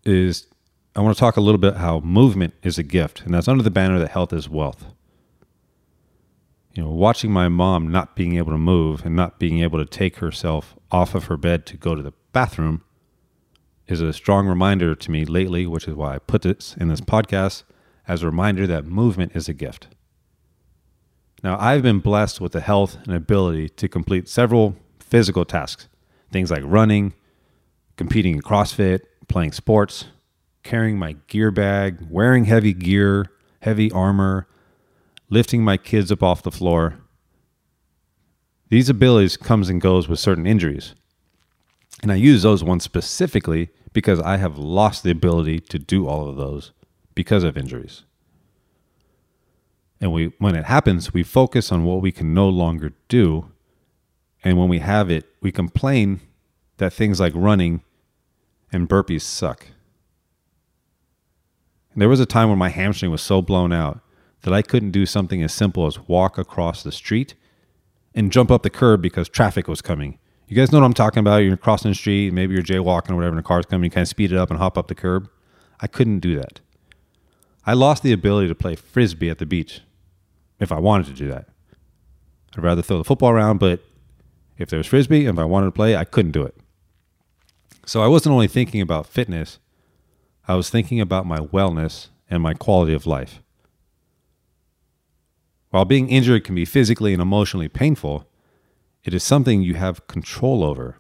is 0.05 0.47
I 0.95 1.01
want 1.01 1.15
to 1.15 1.21
talk 1.21 1.37
a 1.37 1.43
little 1.43 1.59
bit 1.59 1.77
how 1.77 2.01
movement 2.01 2.55
is 2.63 2.79
a 2.79 2.83
gift, 2.83 3.23
and 3.23 3.35
that's 3.35 3.49
under 3.49 3.63
the 3.63 3.71
banner 3.71 3.99
that 3.99 4.11
health 4.11 4.33
is 4.33 4.49
wealth. 4.49 4.87
You 6.73 6.85
know, 6.85 6.91
watching 6.91 7.31
my 7.31 7.49
mom 7.49 7.91
not 7.91 8.17
being 8.17 8.37
able 8.37 8.53
to 8.53 8.59
move 8.59 9.05
and 9.05 9.17
not 9.17 9.39
being 9.39 9.61
able 9.61 9.79
to 9.79 9.87
take 9.87 10.17
herself 10.19 10.75
off 10.91 11.15
of 11.15 11.25
her 11.25 11.37
bed 11.37 11.67
to 11.67 11.77
go 11.77 11.95
to 11.95 12.03
the 12.03 12.13
bathroom 12.33 12.83
is 13.89 14.01
a 14.01 14.13
strong 14.13 14.47
reminder 14.47 14.95
to 14.95 15.11
me 15.11 15.25
lately, 15.25 15.67
which 15.67 15.89
is 15.89 15.95
why 15.95 16.15
I 16.15 16.19
put 16.19 16.43
this 16.43 16.77
in 16.79 16.89
this 16.89 17.01
podcast 17.01 17.65
as 18.07 18.23
a 18.23 18.27
reminder 18.27 18.67
that 18.67 18.85
movement 18.85 19.33
is 19.35 19.49
a 19.49 19.55
gift. 19.55 19.89
Now, 21.43 21.59
I've 21.61 21.83
been 21.83 22.01
blessed 22.01 22.41
with 22.41 22.53
the 22.53 22.61
health 22.61 22.97
and 23.05 23.15
ability 23.15 23.69
to 23.71 23.89
complete 23.89 24.29
several 24.29 24.77
physical 24.99 25.45
tasks, 25.45 25.89
things 26.33 26.51
like 26.51 26.63
running, 26.65 27.15
competing 27.97 28.35
in 28.35 28.43
CrossFit, 28.43 29.01
playing 29.29 29.53
sports, 29.53 30.07
carrying 30.63 30.99
my 30.99 31.17
gear 31.29 31.51
bag, 31.51 31.99
wearing 32.11 32.47
heavy 32.47 32.73
gear, 32.73 33.27
heavy 33.61 33.91
armor, 33.93 34.49
lifting 35.31 35.63
my 35.63 35.77
kids 35.77 36.11
up 36.11 36.23
off 36.23 36.43
the 36.43 36.51
floor. 36.51 36.99
These 38.69 38.89
abilities 38.89 39.37
comes 39.37 39.69
and 39.69 39.81
goes 39.81 40.09
with 40.09 40.19
certain 40.19 40.47
injuries. 40.47 40.95
And 42.03 42.11
I 42.11 42.17
use 42.17 42.43
those 42.43 42.65
ones 42.65 42.85
specifically 42.85 43.71
because 43.93 44.21
I 44.21 44.37
have 44.37 44.59
lost 44.59 45.03
the 45.03 45.11
ability 45.11 45.61
to 45.61 45.79
do 45.79 46.07
all 46.07 46.29
of 46.29 46.37
those 46.37 46.73
because 47.15 47.45
of 47.45 47.57
injuries. 47.57 48.05
And 50.01 50.13
we 50.13 50.33
when 50.39 50.55
it 50.55 50.65
happens, 50.65 51.15
we 51.15 51.23
focus 51.23 51.73
on 51.73 51.85
what 51.85 52.03
we 52.03 52.13
can 52.13 52.35
no 52.35 52.49
longer 52.49 52.93
do. 53.09 53.51
And 54.45 54.59
when 54.59 54.69
we 54.69 54.79
have 54.81 55.11
it, 55.11 55.25
we 55.41 55.51
complain 55.51 56.21
that 56.77 56.93
things 56.93 57.19
like 57.19 57.33
running 57.35 57.83
and 58.73 58.89
burpees 58.89 59.23
suck. 59.23 59.69
And 61.93 62.03
There 62.03 62.09
was 62.09 62.21
a 62.21 62.27
time 62.27 62.51
when 62.51 62.59
my 62.59 62.69
hamstring 62.69 63.11
was 63.11 63.23
so 63.23 63.41
blown 63.41 63.73
out 63.73 64.01
that 64.43 64.53
I 64.53 64.63
couldn't 64.63 64.91
do 64.91 65.07
something 65.07 65.43
as 65.43 65.53
simple 65.53 65.87
as 65.87 65.99
walk 66.07 66.37
across 66.37 66.83
the 66.83 66.93
street 66.93 67.35
and 68.15 68.31
jump 68.31 68.51
up 68.51 68.63
the 68.63 68.71
curb 68.71 69.01
because 69.01 69.29
traffic 69.29 69.67
was 69.67 69.81
coming. 69.81 70.19
You 70.47 70.57
guys 70.57 70.71
know 70.71 70.79
what 70.79 70.85
I'm 70.85 70.93
talking 70.93 71.21
about? 71.21 71.39
You're 71.39 71.57
crossing 71.57 71.91
the 71.91 71.95
street, 71.97 72.33
maybe 72.33 72.55
you're 72.55 72.63
jaywalking 72.63 73.11
or 73.11 73.17
whatever, 73.17 73.37
and 73.37 73.41
a 73.41 73.43
car's 73.43 73.67
coming, 73.67 73.85
you 73.85 73.91
kind 73.91 74.03
of 74.03 74.09
speed 74.09 74.31
it 74.31 74.39
up 74.39 74.51
and 74.51 74.59
hop 74.59 74.79
up 74.79 74.89
the 74.89 74.95
curb. 74.95 75.29
I 75.81 75.87
couldn't 75.87 76.21
do 76.21 76.37
that. 76.37 76.61
I 77.65 77.73
lost 77.73 78.03
the 78.03 78.13
ability 78.13 78.47
to 78.49 78.55
play 78.55 78.77
frisbee 78.77 79.29
at 79.29 79.39
the 79.39 79.47
beach 79.47 79.81
if 80.61 80.73
I 80.73 80.79
wanted 80.79 81.07
to 81.07 81.13
do 81.13 81.29
that. 81.29 81.49
I'd 82.57 82.63
rather 82.63 82.83
throw 82.83 82.99
the 82.99 83.05
football 83.05 83.31
around, 83.31 83.59
but 83.59 83.81
if 84.59 84.71
there 84.71 84.79
was 84.79 84.87
frisbee, 84.87 85.27
if 85.27 85.39
I 85.39 85.45
wanted 85.45 85.67
to 85.67 85.73
play, 85.73 85.97
I 85.97 86.05
couldn't 86.05 86.33
do 86.33 86.43
it. 86.43 86.57
So 87.85 88.03
I 88.03 88.09
wasn't 88.09 88.33
only 88.33 88.49
thinking 88.49 88.81
about 88.81 89.07
fitness, 89.07 89.59
I 90.49 90.55
was 90.55 90.71
thinking 90.71 91.01
about 91.01 91.27
my 91.27 91.39
wellness 91.39 92.09
and 92.31 92.43
my 92.43 92.55
quality 92.55 92.95
of 92.95 93.07
life. 93.07 93.43
While 95.71 95.85
being 95.85 96.09
injured 96.09 96.45
can 96.45 96.55
be 96.55 96.65
physically 96.65 97.13
and 97.13 97.21
emotionally 97.21 97.69
painful, 97.69 98.29
it 99.05 99.13
is 99.13 99.23
something 99.23 99.63
you 99.63 99.75
have 99.75 100.07
control 100.07 100.65
over. 100.65 100.99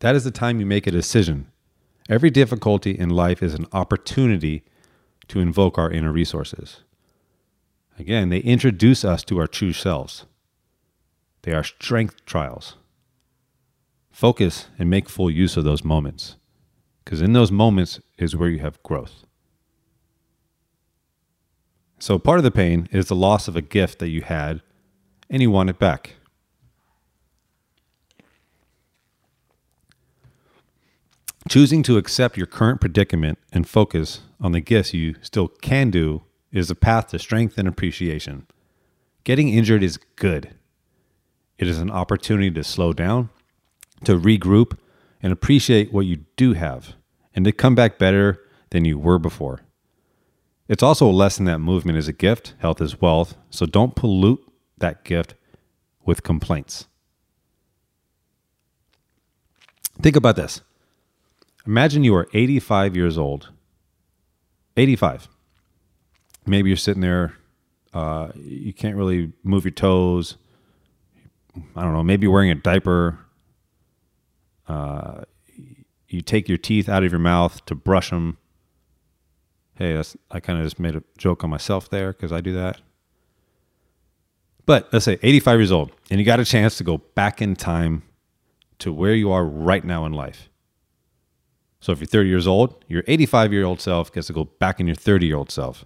That 0.00 0.14
is 0.14 0.24
the 0.24 0.30
time 0.30 0.60
you 0.60 0.66
make 0.66 0.86
a 0.86 0.90
decision. 0.90 1.50
Every 2.08 2.30
difficulty 2.30 2.98
in 2.98 3.10
life 3.10 3.42
is 3.42 3.54
an 3.54 3.66
opportunity 3.72 4.64
to 5.28 5.40
invoke 5.40 5.78
our 5.78 5.90
inner 5.90 6.12
resources. 6.12 6.82
Again, 7.98 8.28
they 8.28 8.38
introduce 8.38 9.04
us 9.04 9.22
to 9.24 9.38
our 9.38 9.46
true 9.46 9.72
selves. 9.72 10.26
They 11.42 11.52
are 11.52 11.64
strength 11.64 12.24
trials 12.26 12.74
focus 14.16 14.68
and 14.78 14.88
make 14.88 15.10
full 15.10 15.30
use 15.30 15.58
of 15.58 15.64
those 15.64 15.84
moments. 15.84 16.36
Because 17.04 17.20
in 17.20 17.34
those 17.34 17.52
moments 17.52 18.00
is 18.16 18.34
where 18.34 18.48
you 18.48 18.60
have 18.60 18.82
growth. 18.82 19.26
So 21.98 22.18
part 22.18 22.38
of 22.38 22.44
the 22.44 22.50
pain 22.50 22.88
is 22.90 23.08
the 23.08 23.14
loss 23.14 23.46
of 23.46 23.56
a 23.56 23.60
gift 23.60 23.98
that 23.98 24.08
you 24.08 24.22
had 24.22 24.62
and 25.28 25.42
you 25.42 25.50
want 25.50 25.68
it 25.68 25.78
back. 25.78 26.14
Choosing 31.46 31.82
to 31.82 31.98
accept 31.98 32.38
your 32.38 32.46
current 32.46 32.80
predicament 32.80 33.38
and 33.52 33.68
focus 33.68 34.22
on 34.40 34.52
the 34.52 34.60
gifts 34.62 34.94
you 34.94 35.16
still 35.20 35.48
can 35.48 35.90
do 35.90 36.22
is 36.52 36.70
a 36.70 36.74
path 36.74 37.08
to 37.08 37.18
strength 37.18 37.58
and 37.58 37.68
appreciation. 37.68 38.46
Getting 39.24 39.48
injured 39.48 39.82
is 39.82 39.98
good. 40.16 40.54
It 41.58 41.68
is 41.68 41.78
an 41.78 41.90
opportunity 41.90 42.50
to 42.50 42.64
slow 42.64 42.92
down 42.92 43.30
to 44.04 44.18
regroup 44.18 44.78
and 45.22 45.32
appreciate 45.32 45.92
what 45.92 46.06
you 46.06 46.24
do 46.36 46.52
have 46.52 46.94
and 47.34 47.44
to 47.44 47.52
come 47.52 47.74
back 47.74 47.98
better 47.98 48.40
than 48.70 48.84
you 48.84 48.98
were 48.98 49.18
before. 49.18 49.62
It's 50.68 50.82
also 50.82 51.08
a 51.08 51.12
lesson 51.12 51.44
that 51.44 51.58
movement 51.58 51.98
is 51.98 52.08
a 52.08 52.12
gift, 52.12 52.54
health 52.58 52.80
is 52.80 53.00
wealth, 53.00 53.36
so 53.50 53.66
don't 53.66 53.94
pollute 53.94 54.44
that 54.78 55.04
gift 55.04 55.34
with 56.04 56.22
complaints. 56.22 56.86
Think 60.02 60.16
about 60.16 60.36
this. 60.36 60.60
Imagine 61.66 62.04
you 62.04 62.14
are 62.14 62.28
85 62.32 62.96
years 62.96 63.16
old. 63.16 63.50
85. 64.76 65.28
Maybe 66.46 66.70
you're 66.70 66.76
sitting 66.76 67.02
there, 67.02 67.34
uh, 67.92 68.28
you 68.34 68.72
can't 68.72 68.96
really 68.96 69.32
move 69.42 69.64
your 69.64 69.72
toes. 69.72 70.36
I 71.74 71.82
don't 71.82 71.92
know, 71.92 72.02
maybe 72.02 72.24
you're 72.24 72.32
wearing 72.32 72.50
a 72.50 72.54
diaper 72.54 73.18
uh, 74.68 75.22
you 76.08 76.20
take 76.22 76.48
your 76.48 76.58
teeth 76.58 76.88
out 76.88 77.04
of 77.04 77.12
your 77.12 77.18
mouth 77.18 77.64
to 77.66 77.74
brush 77.74 78.10
them. 78.10 78.38
Hey, 79.74 79.94
that's, 79.94 80.16
I 80.30 80.40
kind 80.40 80.58
of 80.58 80.64
just 80.64 80.80
made 80.80 80.96
a 80.96 81.02
joke 81.18 81.44
on 81.44 81.50
myself 81.50 81.90
there 81.90 82.12
because 82.12 82.32
I 82.32 82.40
do 82.40 82.52
that. 82.52 82.80
But 84.64 84.88
let's 84.92 85.04
say 85.04 85.18
85 85.22 85.58
years 85.60 85.72
old, 85.72 85.92
and 86.10 86.18
you 86.18 86.26
got 86.26 86.40
a 86.40 86.44
chance 86.44 86.76
to 86.78 86.84
go 86.84 86.98
back 86.98 87.40
in 87.40 87.54
time 87.54 88.02
to 88.78 88.92
where 88.92 89.14
you 89.14 89.30
are 89.30 89.44
right 89.44 89.84
now 89.84 90.04
in 90.06 90.12
life. 90.12 90.48
So 91.80 91.92
if 91.92 92.00
you're 92.00 92.06
30 92.06 92.28
years 92.28 92.46
old, 92.46 92.84
your 92.88 93.04
85 93.06 93.52
year 93.52 93.64
old 93.64 93.80
self 93.80 94.12
gets 94.12 94.26
to 94.26 94.32
go 94.32 94.44
back 94.44 94.80
in 94.80 94.86
your 94.86 94.96
30 94.96 95.26
year 95.26 95.36
old 95.36 95.50
self. 95.52 95.84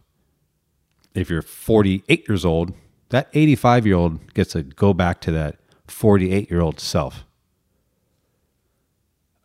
If 1.14 1.28
you're 1.30 1.42
48 1.42 2.28
years 2.28 2.44
old, 2.44 2.72
that 3.10 3.28
85 3.32 3.86
year 3.86 3.96
old 3.96 4.34
gets 4.34 4.52
to 4.52 4.62
go 4.62 4.92
back 4.94 5.20
to 5.22 5.32
that 5.32 5.56
48 5.88 6.50
year 6.50 6.60
old 6.60 6.80
self. 6.80 7.24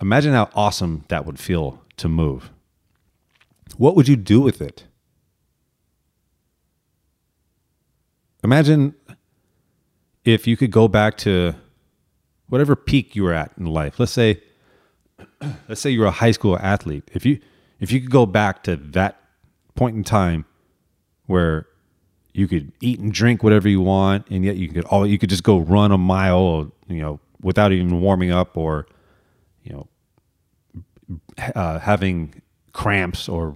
Imagine 0.02 0.34
how 0.34 0.50
awesome 0.54 1.06
that 1.08 1.26
would 1.26 1.40
feel 1.40 1.82
to 1.98 2.10
move. 2.10 2.52
what 3.78 3.96
would 3.96 4.08
you 4.08 4.16
do 4.16 4.40
with 4.40 4.62
it? 4.62 4.86
Imagine 8.44 8.94
if 10.24 10.46
you 10.46 10.56
could 10.56 10.72
go 10.72 10.88
back 10.88 11.18
to 11.18 11.56
whatever 12.48 12.76
peak 12.76 13.16
you 13.16 13.24
were 13.24 13.34
at 13.34 13.52
in 13.58 13.66
life. 13.66 14.00
Let's 14.00 14.12
say 14.12 14.42
let's 15.68 15.82
say 15.82 15.90
you're 15.90 16.06
a 16.06 16.12
high 16.12 16.32
school 16.32 16.58
athlete. 16.60 17.10
If 17.14 17.26
you 17.26 17.40
if 17.80 17.92
you 17.92 18.00
could 18.00 18.12
go 18.12 18.26
back 18.26 18.64
to 18.64 18.76
that 18.76 19.20
point 19.74 19.96
in 19.96 20.04
time 20.04 20.46
where 21.28 21.68
you 22.34 22.48
could 22.48 22.72
eat 22.82 23.00
and 23.00 23.14
drink 23.14 23.44
whatever 23.44 23.70
you 23.70 23.82
want 23.82 24.28
and 24.30 24.44
yet 24.44 24.58
you 24.58 24.68
could 24.68 24.84
all 24.86 25.08
you 25.08 25.18
could 25.18 25.30
just 25.30 25.44
go 25.44 25.58
run 25.58 25.92
a 25.92 25.98
mile, 25.98 26.72
you 26.88 27.02
know, 27.02 27.20
without 27.42 27.72
even 27.72 28.02
warming 28.02 28.32
up 28.32 28.58
or 28.58 28.86
you 29.64 29.74
know 29.74 29.88
uh, 31.56 31.80
having 31.80 32.42
cramps 32.74 33.30
or 33.30 33.56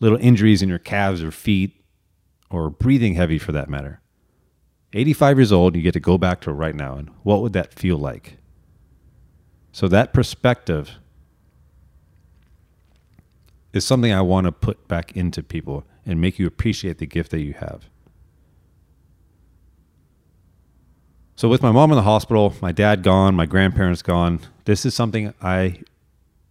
little 0.00 0.18
injuries 0.18 0.62
in 0.62 0.68
your 0.68 0.78
calves 0.78 1.22
or 1.22 1.30
feet 1.30 1.82
or 2.50 2.70
breathing 2.70 3.14
heavy 3.14 3.38
for 3.38 3.52
that 3.52 3.68
matter. 3.68 4.00
85 4.94 5.38
years 5.38 5.52
old, 5.52 5.76
you 5.76 5.82
get 5.82 5.92
to 5.92 6.00
go 6.00 6.16
back 6.16 6.40
to 6.42 6.52
right 6.52 6.74
now. 6.74 6.94
And 6.96 7.10
what 7.22 7.42
would 7.42 7.52
that 7.52 7.74
feel 7.74 7.98
like? 7.98 8.38
So, 9.70 9.86
that 9.88 10.14
perspective 10.14 10.98
is 13.72 13.84
something 13.84 14.12
I 14.12 14.22
want 14.22 14.46
to 14.46 14.52
put 14.52 14.88
back 14.88 15.14
into 15.14 15.42
people 15.42 15.84
and 16.08 16.20
make 16.20 16.38
you 16.38 16.46
appreciate 16.46 16.98
the 16.98 17.06
gift 17.06 17.30
that 17.30 17.42
you 17.42 17.52
have. 17.52 17.88
So, 21.36 21.48
with 21.48 21.62
my 21.62 21.70
mom 21.70 21.92
in 21.92 21.96
the 21.96 22.02
hospital, 22.02 22.54
my 22.60 22.72
dad 22.72 23.04
gone, 23.04 23.36
my 23.36 23.46
grandparents 23.46 24.02
gone, 24.02 24.40
this 24.64 24.84
is 24.84 24.94
something 24.94 25.32
I 25.40 25.82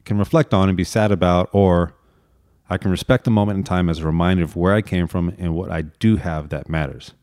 can 0.05 0.17
reflect 0.17 0.53
on 0.53 0.69
and 0.69 0.77
be 0.77 0.85
sad 0.85 1.11
about, 1.11 1.49
or 1.51 1.93
I 2.69 2.77
can 2.77 2.91
respect 2.91 3.25
the 3.25 3.31
moment 3.31 3.57
in 3.57 3.63
time 3.65 3.89
as 3.89 3.99
a 3.99 4.05
reminder 4.05 4.43
of 4.43 4.55
where 4.55 4.73
I 4.73 4.81
came 4.81 5.07
from 5.07 5.35
and 5.37 5.53
what 5.53 5.71
I 5.71 5.81
do 5.81 6.15
have 6.15 6.47
that 6.49 6.69
matters. 6.69 7.13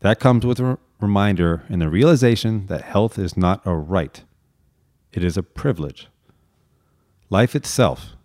That 0.00 0.20
comes 0.20 0.46
with 0.46 0.60
a 0.60 0.78
reminder 1.00 1.64
and 1.68 1.82
the 1.82 1.88
realization 1.88 2.66
that 2.66 2.82
health 2.82 3.18
is 3.18 3.36
not 3.36 3.66
a 3.66 3.74
right, 3.74 4.22
it 5.12 5.24
is 5.24 5.36
a 5.36 5.42
privilege. 5.42 6.08
Life 7.30 7.56
itself, 7.56 8.16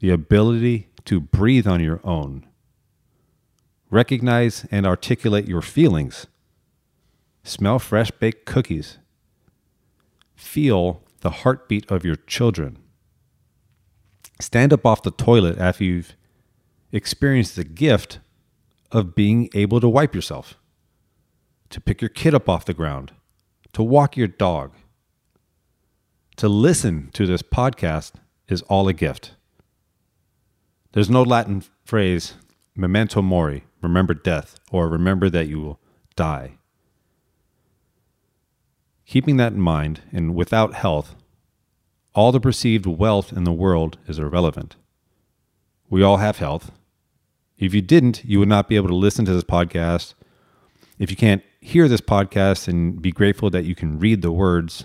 the 0.00 0.10
ability 0.10 0.88
to 1.04 1.20
breathe 1.20 1.66
on 1.66 1.80
your 1.80 2.00
own, 2.04 2.46
recognize 3.90 4.66
and 4.70 4.86
articulate 4.86 5.46
your 5.46 5.62
feelings, 5.62 6.26
smell 7.42 7.78
fresh 7.78 8.10
baked 8.10 8.46
cookies, 8.46 8.98
feel 10.34 11.02
the 11.20 11.30
heartbeat 11.30 11.90
of 11.90 12.04
your 12.04 12.16
children, 12.16 12.78
stand 14.40 14.72
up 14.72 14.84
off 14.84 15.02
the 15.02 15.10
toilet 15.10 15.58
after 15.58 15.84
you've 15.84 16.14
experienced 16.92 17.56
the 17.56 17.64
gift 17.64 18.20
of 18.90 19.14
being 19.14 19.48
able 19.54 19.80
to 19.80 19.88
wipe 19.88 20.14
yourself 20.14 20.56
to 21.74 21.80
pick 21.80 22.00
your 22.00 22.08
kid 22.08 22.34
up 22.34 22.48
off 22.48 22.64
the 22.64 22.72
ground, 22.72 23.10
to 23.72 23.82
walk 23.82 24.16
your 24.16 24.28
dog. 24.28 24.74
To 26.36 26.48
listen 26.48 27.10
to 27.14 27.26
this 27.26 27.42
podcast 27.42 28.12
is 28.46 28.62
all 28.62 28.86
a 28.86 28.92
gift. 28.92 29.34
There's 30.94 31.10
no 31.10 31.24
Latin 31.24 31.64
phrase, 31.84 32.34
memento 32.76 33.20
mori, 33.20 33.64
remember 33.82 34.14
death, 34.14 34.60
or 34.70 34.88
remember 34.88 35.28
that 35.28 35.48
you 35.48 35.60
will 35.60 35.80
die. 36.14 36.58
Keeping 39.04 39.36
that 39.38 39.54
in 39.54 39.60
mind, 39.60 40.02
and 40.12 40.36
without 40.36 40.74
health, 40.74 41.16
all 42.14 42.30
the 42.30 42.38
perceived 42.38 42.86
wealth 42.86 43.32
in 43.32 43.42
the 43.42 43.52
world 43.52 43.98
is 44.06 44.20
irrelevant. 44.20 44.76
We 45.90 46.04
all 46.04 46.18
have 46.18 46.38
health. 46.38 46.70
If 47.58 47.74
you 47.74 47.82
didn't, 47.82 48.24
you 48.24 48.38
would 48.38 48.48
not 48.48 48.68
be 48.68 48.76
able 48.76 48.86
to 48.86 48.94
listen 48.94 49.24
to 49.24 49.34
this 49.34 49.42
podcast. 49.42 50.14
If 51.00 51.10
you 51.10 51.16
can't 51.16 51.42
hear 51.60 51.88
this 51.88 52.00
podcast 52.00 52.68
and 52.68 53.02
be 53.02 53.10
grateful 53.10 53.50
that 53.50 53.64
you 53.64 53.74
can 53.74 53.98
read 53.98 54.22
the 54.22 54.30
words. 54.30 54.84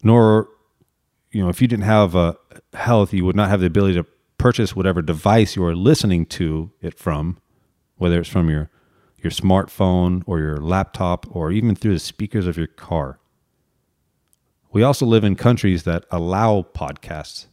Nor, 0.00 0.48
you 1.34 1.42
know, 1.42 1.48
if 1.48 1.60
you 1.60 1.66
didn't 1.66 1.84
have 1.84 2.14
a 2.14 2.36
health, 2.74 3.12
you 3.12 3.24
would 3.24 3.34
not 3.34 3.48
have 3.48 3.60
the 3.60 3.66
ability 3.66 3.94
to 3.94 4.06
purchase 4.38 4.76
whatever 4.76 5.02
device 5.02 5.56
you 5.56 5.64
are 5.64 5.74
listening 5.74 6.26
to 6.26 6.70
it 6.80 6.96
from, 6.96 7.38
whether 7.96 8.20
it's 8.20 8.28
from 8.28 8.48
your 8.48 8.70
your 9.18 9.30
smartphone 9.30 10.22
or 10.26 10.38
your 10.38 10.58
laptop 10.58 11.26
or 11.34 11.50
even 11.50 11.74
through 11.74 11.94
the 11.94 11.98
speakers 11.98 12.46
of 12.46 12.58
your 12.58 12.66
car. 12.66 13.18
We 14.70 14.82
also 14.82 15.06
live 15.06 15.24
in 15.24 15.34
countries 15.34 15.84
that 15.84 16.04
allow 16.10 16.66
podcasts 16.74 17.46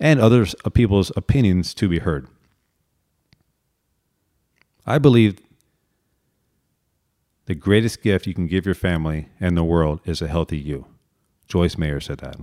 and 0.00 0.18
other 0.18 0.46
uh, 0.64 0.70
people's 0.70 1.12
opinions 1.16 1.74
to 1.74 1.88
be 1.88 1.98
heard. 1.98 2.28
I 4.86 4.98
believe 4.98 5.38
the 7.44 7.54
greatest 7.54 8.02
gift 8.02 8.26
you 8.26 8.32
can 8.32 8.46
give 8.46 8.64
your 8.64 8.74
family 8.74 9.28
and 9.38 9.56
the 9.56 9.64
world 9.64 10.00
is 10.06 10.22
a 10.22 10.28
healthy 10.28 10.58
you. 10.58 10.86
Joyce 11.46 11.76
Meyer 11.76 12.00
said 12.00 12.18
that. 12.18 12.36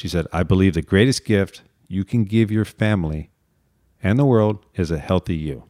She 0.00 0.08
said, 0.08 0.26
I 0.32 0.44
believe 0.44 0.72
the 0.72 0.80
greatest 0.80 1.26
gift 1.26 1.60
you 1.86 2.04
can 2.04 2.24
give 2.24 2.50
your 2.50 2.64
family 2.64 3.28
and 4.02 4.18
the 4.18 4.24
world 4.24 4.64
is 4.74 4.90
a 4.90 4.96
healthy 4.96 5.36
you. 5.36 5.64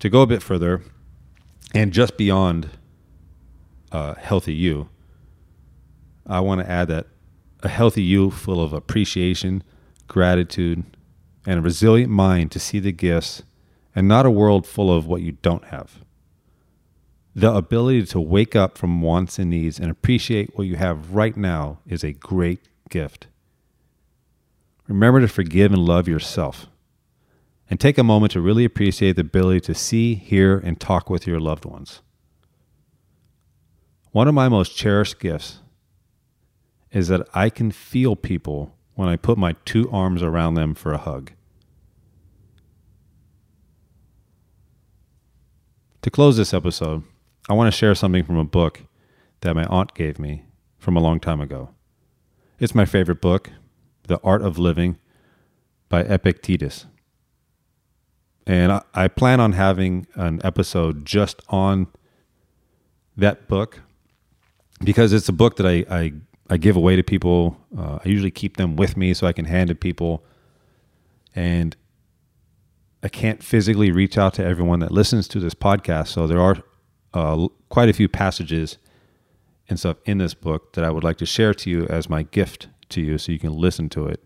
To 0.00 0.10
go 0.10 0.22
a 0.22 0.26
bit 0.26 0.42
further, 0.42 0.82
and 1.72 1.92
just 1.92 2.16
beyond 2.16 2.70
a 3.92 4.18
healthy 4.18 4.54
you, 4.54 4.88
I 6.26 6.40
want 6.40 6.60
to 6.62 6.68
add 6.68 6.88
that 6.88 7.06
a 7.62 7.68
healthy 7.68 8.02
you 8.02 8.32
full 8.32 8.60
of 8.60 8.72
appreciation, 8.72 9.62
gratitude, 10.08 10.82
and 11.46 11.60
a 11.60 11.62
resilient 11.62 12.10
mind 12.10 12.50
to 12.50 12.58
see 12.58 12.80
the 12.80 12.90
gifts 12.90 13.44
and 13.94 14.08
not 14.08 14.26
a 14.26 14.32
world 14.32 14.66
full 14.66 14.92
of 14.92 15.06
what 15.06 15.22
you 15.22 15.30
don't 15.30 15.66
have. 15.66 16.00
The 17.38 17.54
ability 17.54 18.04
to 18.06 18.20
wake 18.20 18.56
up 18.56 18.76
from 18.76 19.00
wants 19.00 19.38
and 19.38 19.50
needs 19.50 19.78
and 19.78 19.92
appreciate 19.92 20.58
what 20.58 20.66
you 20.66 20.74
have 20.74 21.14
right 21.14 21.36
now 21.36 21.78
is 21.86 22.02
a 22.02 22.12
great 22.12 22.58
gift. 22.90 23.28
Remember 24.88 25.20
to 25.20 25.28
forgive 25.28 25.72
and 25.72 25.84
love 25.84 26.08
yourself. 26.08 26.66
And 27.70 27.78
take 27.78 27.96
a 27.96 28.02
moment 28.02 28.32
to 28.32 28.40
really 28.40 28.64
appreciate 28.64 29.14
the 29.14 29.20
ability 29.20 29.60
to 29.60 29.74
see, 29.76 30.16
hear, 30.16 30.58
and 30.58 30.80
talk 30.80 31.08
with 31.08 31.28
your 31.28 31.38
loved 31.38 31.64
ones. 31.64 32.00
One 34.10 34.26
of 34.26 34.34
my 34.34 34.48
most 34.48 34.76
cherished 34.76 35.20
gifts 35.20 35.60
is 36.90 37.06
that 37.06 37.28
I 37.34 37.50
can 37.50 37.70
feel 37.70 38.16
people 38.16 38.74
when 38.96 39.08
I 39.08 39.14
put 39.14 39.38
my 39.38 39.54
two 39.64 39.88
arms 39.92 40.24
around 40.24 40.54
them 40.54 40.74
for 40.74 40.92
a 40.92 40.98
hug. 40.98 41.30
To 46.02 46.10
close 46.10 46.36
this 46.36 46.52
episode, 46.52 47.04
I 47.48 47.54
want 47.54 47.72
to 47.72 47.76
share 47.76 47.94
something 47.94 48.24
from 48.24 48.36
a 48.36 48.44
book 48.44 48.82
that 49.40 49.54
my 49.54 49.64
aunt 49.64 49.94
gave 49.94 50.18
me 50.18 50.44
from 50.78 50.96
a 50.96 51.00
long 51.00 51.18
time 51.18 51.40
ago. 51.40 51.70
It's 52.58 52.74
my 52.74 52.84
favorite 52.84 53.20
book, 53.20 53.50
The 54.06 54.20
Art 54.22 54.42
of 54.42 54.58
Living 54.58 54.98
by 55.88 56.02
Epictetus. 56.02 56.86
And 58.46 58.72
I, 58.72 58.82
I 58.94 59.08
plan 59.08 59.40
on 59.40 59.52
having 59.52 60.06
an 60.14 60.40
episode 60.44 61.04
just 61.04 61.40
on 61.48 61.86
that 63.16 63.48
book 63.48 63.80
because 64.82 65.12
it's 65.12 65.28
a 65.28 65.32
book 65.32 65.56
that 65.56 65.66
I, 65.66 65.84
I, 65.90 66.12
I 66.50 66.56
give 66.56 66.76
away 66.76 66.96
to 66.96 67.02
people. 67.02 67.56
Uh, 67.76 67.98
I 68.04 68.08
usually 68.08 68.30
keep 68.30 68.56
them 68.56 68.76
with 68.76 68.96
me 68.96 69.14
so 69.14 69.26
I 69.26 69.32
can 69.32 69.44
hand 69.44 69.70
it 69.70 69.74
to 69.74 69.78
people. 69.78 70.24
And 71.34 71.76
I 73.02 73.08
can't 73.08 73.42
physically 73.42 73.90
reach 73.90 74.18
out 74.18 74.34
to 74.34 74.44
everyone 74.44 74.80
that 74.80 74.90
listens 74.90 75.28
to 75.28 75.40
this 75.40 75.54
podcast. 75.54 76.08
So 76.08 76.26
there 76.26 76.40
are 76.40 76.56
uh, 77.14 77.48
quite 77.68 77.88
a 77.88 77.92
few 77.92 78.08
passages 78.08 78.78
and 79.68 79.78
stuff 79.78 79.98
in 80.04 80.18
this 80.18 80.34
book 80.34 80.72
that 80.74 80.84
I 80.84 80.90
would 80.90 81.04
like 81.04 81.18
to 81.18 81.26
share 81.26 81.54
to 81.54 81.70
you 81.70 81.86
as 81.86 82.08
my 82.08 82.22
gift 82.22 82.68
to 82.90 83.00
you 83.00 83.18
so 83.18 83.32
you 83.32 83.38
can 83.38 83.52
listen 83.52 83.88
to 83.90 84.06
it. 84.06 84.22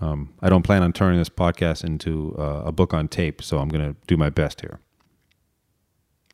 Um, 0.00 0.34
I 0.40 0.48
don't 0.48 0.62
plan 0.62 0.82
on 0.82 0.92
turning 0.92 1.18
this 1.18 1.28
podcast 1.28 1.84
into 1.84 2.34
uh, 2.38 2.62
a 2.66 2.72
book 2.72 2.92
on 2.92 3.08
tape, 3.08 3.42
so 3.42 3.58
I'm 3.58 3.68
going 3.68 3.94
to 3.94 3.96
do 4.06 4.16
my 4.16 4.30
best 4.30 4.60
here. 4.60 4.80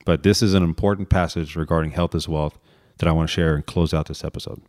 But 0.04 0.22
this 0.22 0.42
is 0.42 0.54
an 0.54 0.62
important 0.62 1.08
passage 1.10 1.56
regarding 1.56 1.92
health 1.92 2.14
as 2.14 2.28
wealth 2.28 2.58
that 2.98 3.08
I 3.08 3.12
want 3.12 3.28
to 3.28 3.32
share 3.32 3.54
and 3.54 3.64
close 3.64 3.94
out 3.94 4.08
this 4.08 4.24
episode. 4.24 4.62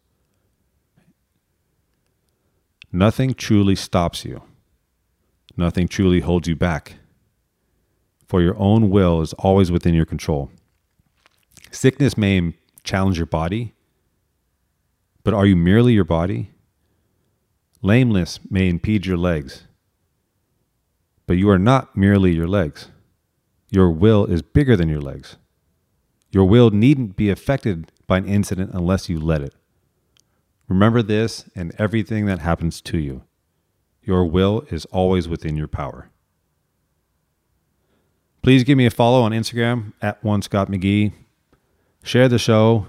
Nothing 2.91 3.33
truly 3.33 3.75
stops 3.75 4.25
you 4.25 4.41
Nothing 5.57 5.87
truly 5.87 6.21
holds 6.21 6.47
you 6.47 6.55
back, 6.55 6.95
for 8.27 8.41
your 8.41 8.57
own 8.57 8.89
will 8.89 9.21
is 9.21 9.33
always 9.33 9.71
within 9.71 9.93
your 9.93 10.05
control. 10.05 10.49
Sickness 11.71 12.17
may 12.17 12.53
challenge 12.83 13.17
your 13.17 13.25
body, 13.25 13.73
but 15.23 15.33
are 15.33 15.45
you 15.45 15.55
merely 15.55 15.93
your 15.93 16.03
body? 16.03 16.51
Lameness 17.81 18.39
may 18.49 18.69
impede 18.69 19.05
your 19.05 19.17
legs, 19.17 19.63
but 21.25 21.37
you 21.37 21.49
are 21.49 21.57
not 21.57 21.95
merely 21.95 22.33
your 22.33 22.47
legs. 22.47 22.89
Your 23.69 23.89
will 23.89 24.25
is 24.25 24.41
bigger 24.41 24.75
than 24.75 24.89
your 24.89 25.01
legs. 25.01 25.37
Your 26.29 26.45
will 26.45 26.69
needn't 26.69 27.15
be 27.15 27.29
affected 27.29 27.91
by 28.05 28.17
an 28.17 28.27
incident 28.27 28.71
unless 28.73 29.09
you 29.09 29.19
let 29.19 29.41
it. 29.41 29.55
Remember 30.67 31.01
this 31.01 31.49
and 31.55 31.73
everything 31.77 32.25
that 32.25 32.39
happens 32.39 32.81
to 32.81 32.97
you. 32.97 33.23
Your 34.03 34.25
will 34.25 34.65
is 34.69 34.85
always 34.85 35.27
within 35.27 35.55
your 35.55 35.67
power. 35.67 36.09
Please 38.41 38.63
give 38.63 38.77
me 38.77 38.85
a 38.85 38.91
follow 38.91 39.21
on 39.21 39.31
Instagram 39.31 39.93
at 40.01 40.23
one 40.23 40.41
Scott 40.41 40.69
McGee. 40.69 41.13
Share 42.03 42.27
the 42.27 42.39
show. 42.39 42.87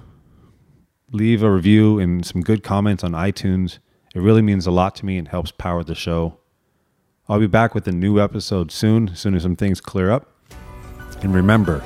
Leave 1.10 1.42
a 1.42 1.50
review 1.50 1.98
and 1.98 2.24
some 2.24 2.40
good 2.40 2.62
comments 2.62 3.04
on 3.04 3.12
iTunes. 3.12 3.78
It 4.14 4.20
really 4.20 4.40
means 4.40 4.66
a 4.66 4.70
lot 4.70 4.94
to 4.96 5.06
me 5.06 5.18
and 5.18 5.28
helps 5.28 5.50
power 5.50 5.84
the 5.84 5.94
show. 5.94 6.38
I'll 7.28 7.38
be 7.38 7.46
back 7.46 7.74
with 7.74 7.86
a 7.86 7.92
new 7.92 8.18
episode 8.18 8.72
soon, 8.72 9.10
as 9.10 9.20
soon 9.20 9.34
as 9.34 9.42
some 9.42 9.54
things 9.54 9.82
clear 9.82 10.10
up. 10.10 10.34
And 11.20 11.34
remember, 11.34 11.80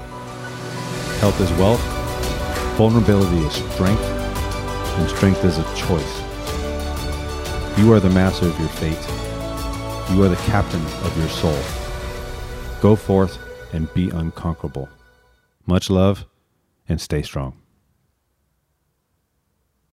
health 1.18 1.40
is 1.40 1.50
wealth, 1.58 1.82
vulnerability 2.76 3.38
is 3.38 3.54
strength, 3.74 4.02
and 4.02 5.10
strength 5.10 5.44
is 5.44 5.58
a 5.58 5.64
choice. 5.74 6.20
You 7.76 7.92
are 7.92 8.00
the 8.00 8.10
master 8.10 8.46
of 8.46 8.58
your 8.60 8.68
fate. 8.68 8.94
You 10.14 10.22
are 10.22 10.28
the 10.28 10.40
captain 10.46 10.80
of 11.04 11.18
your 11.18 11.28
soul. 11.28 11.58
Go 12.80 12.94
forth 12.94 13.36
and 13.74 13.92
be 13.94 14.10
unconquerable. 14.10 14.88
Much 15.66 15.90
love 15.90 16.24
and 16.88 17.00
stay 17.00 17.22
strong. 17.22 17.54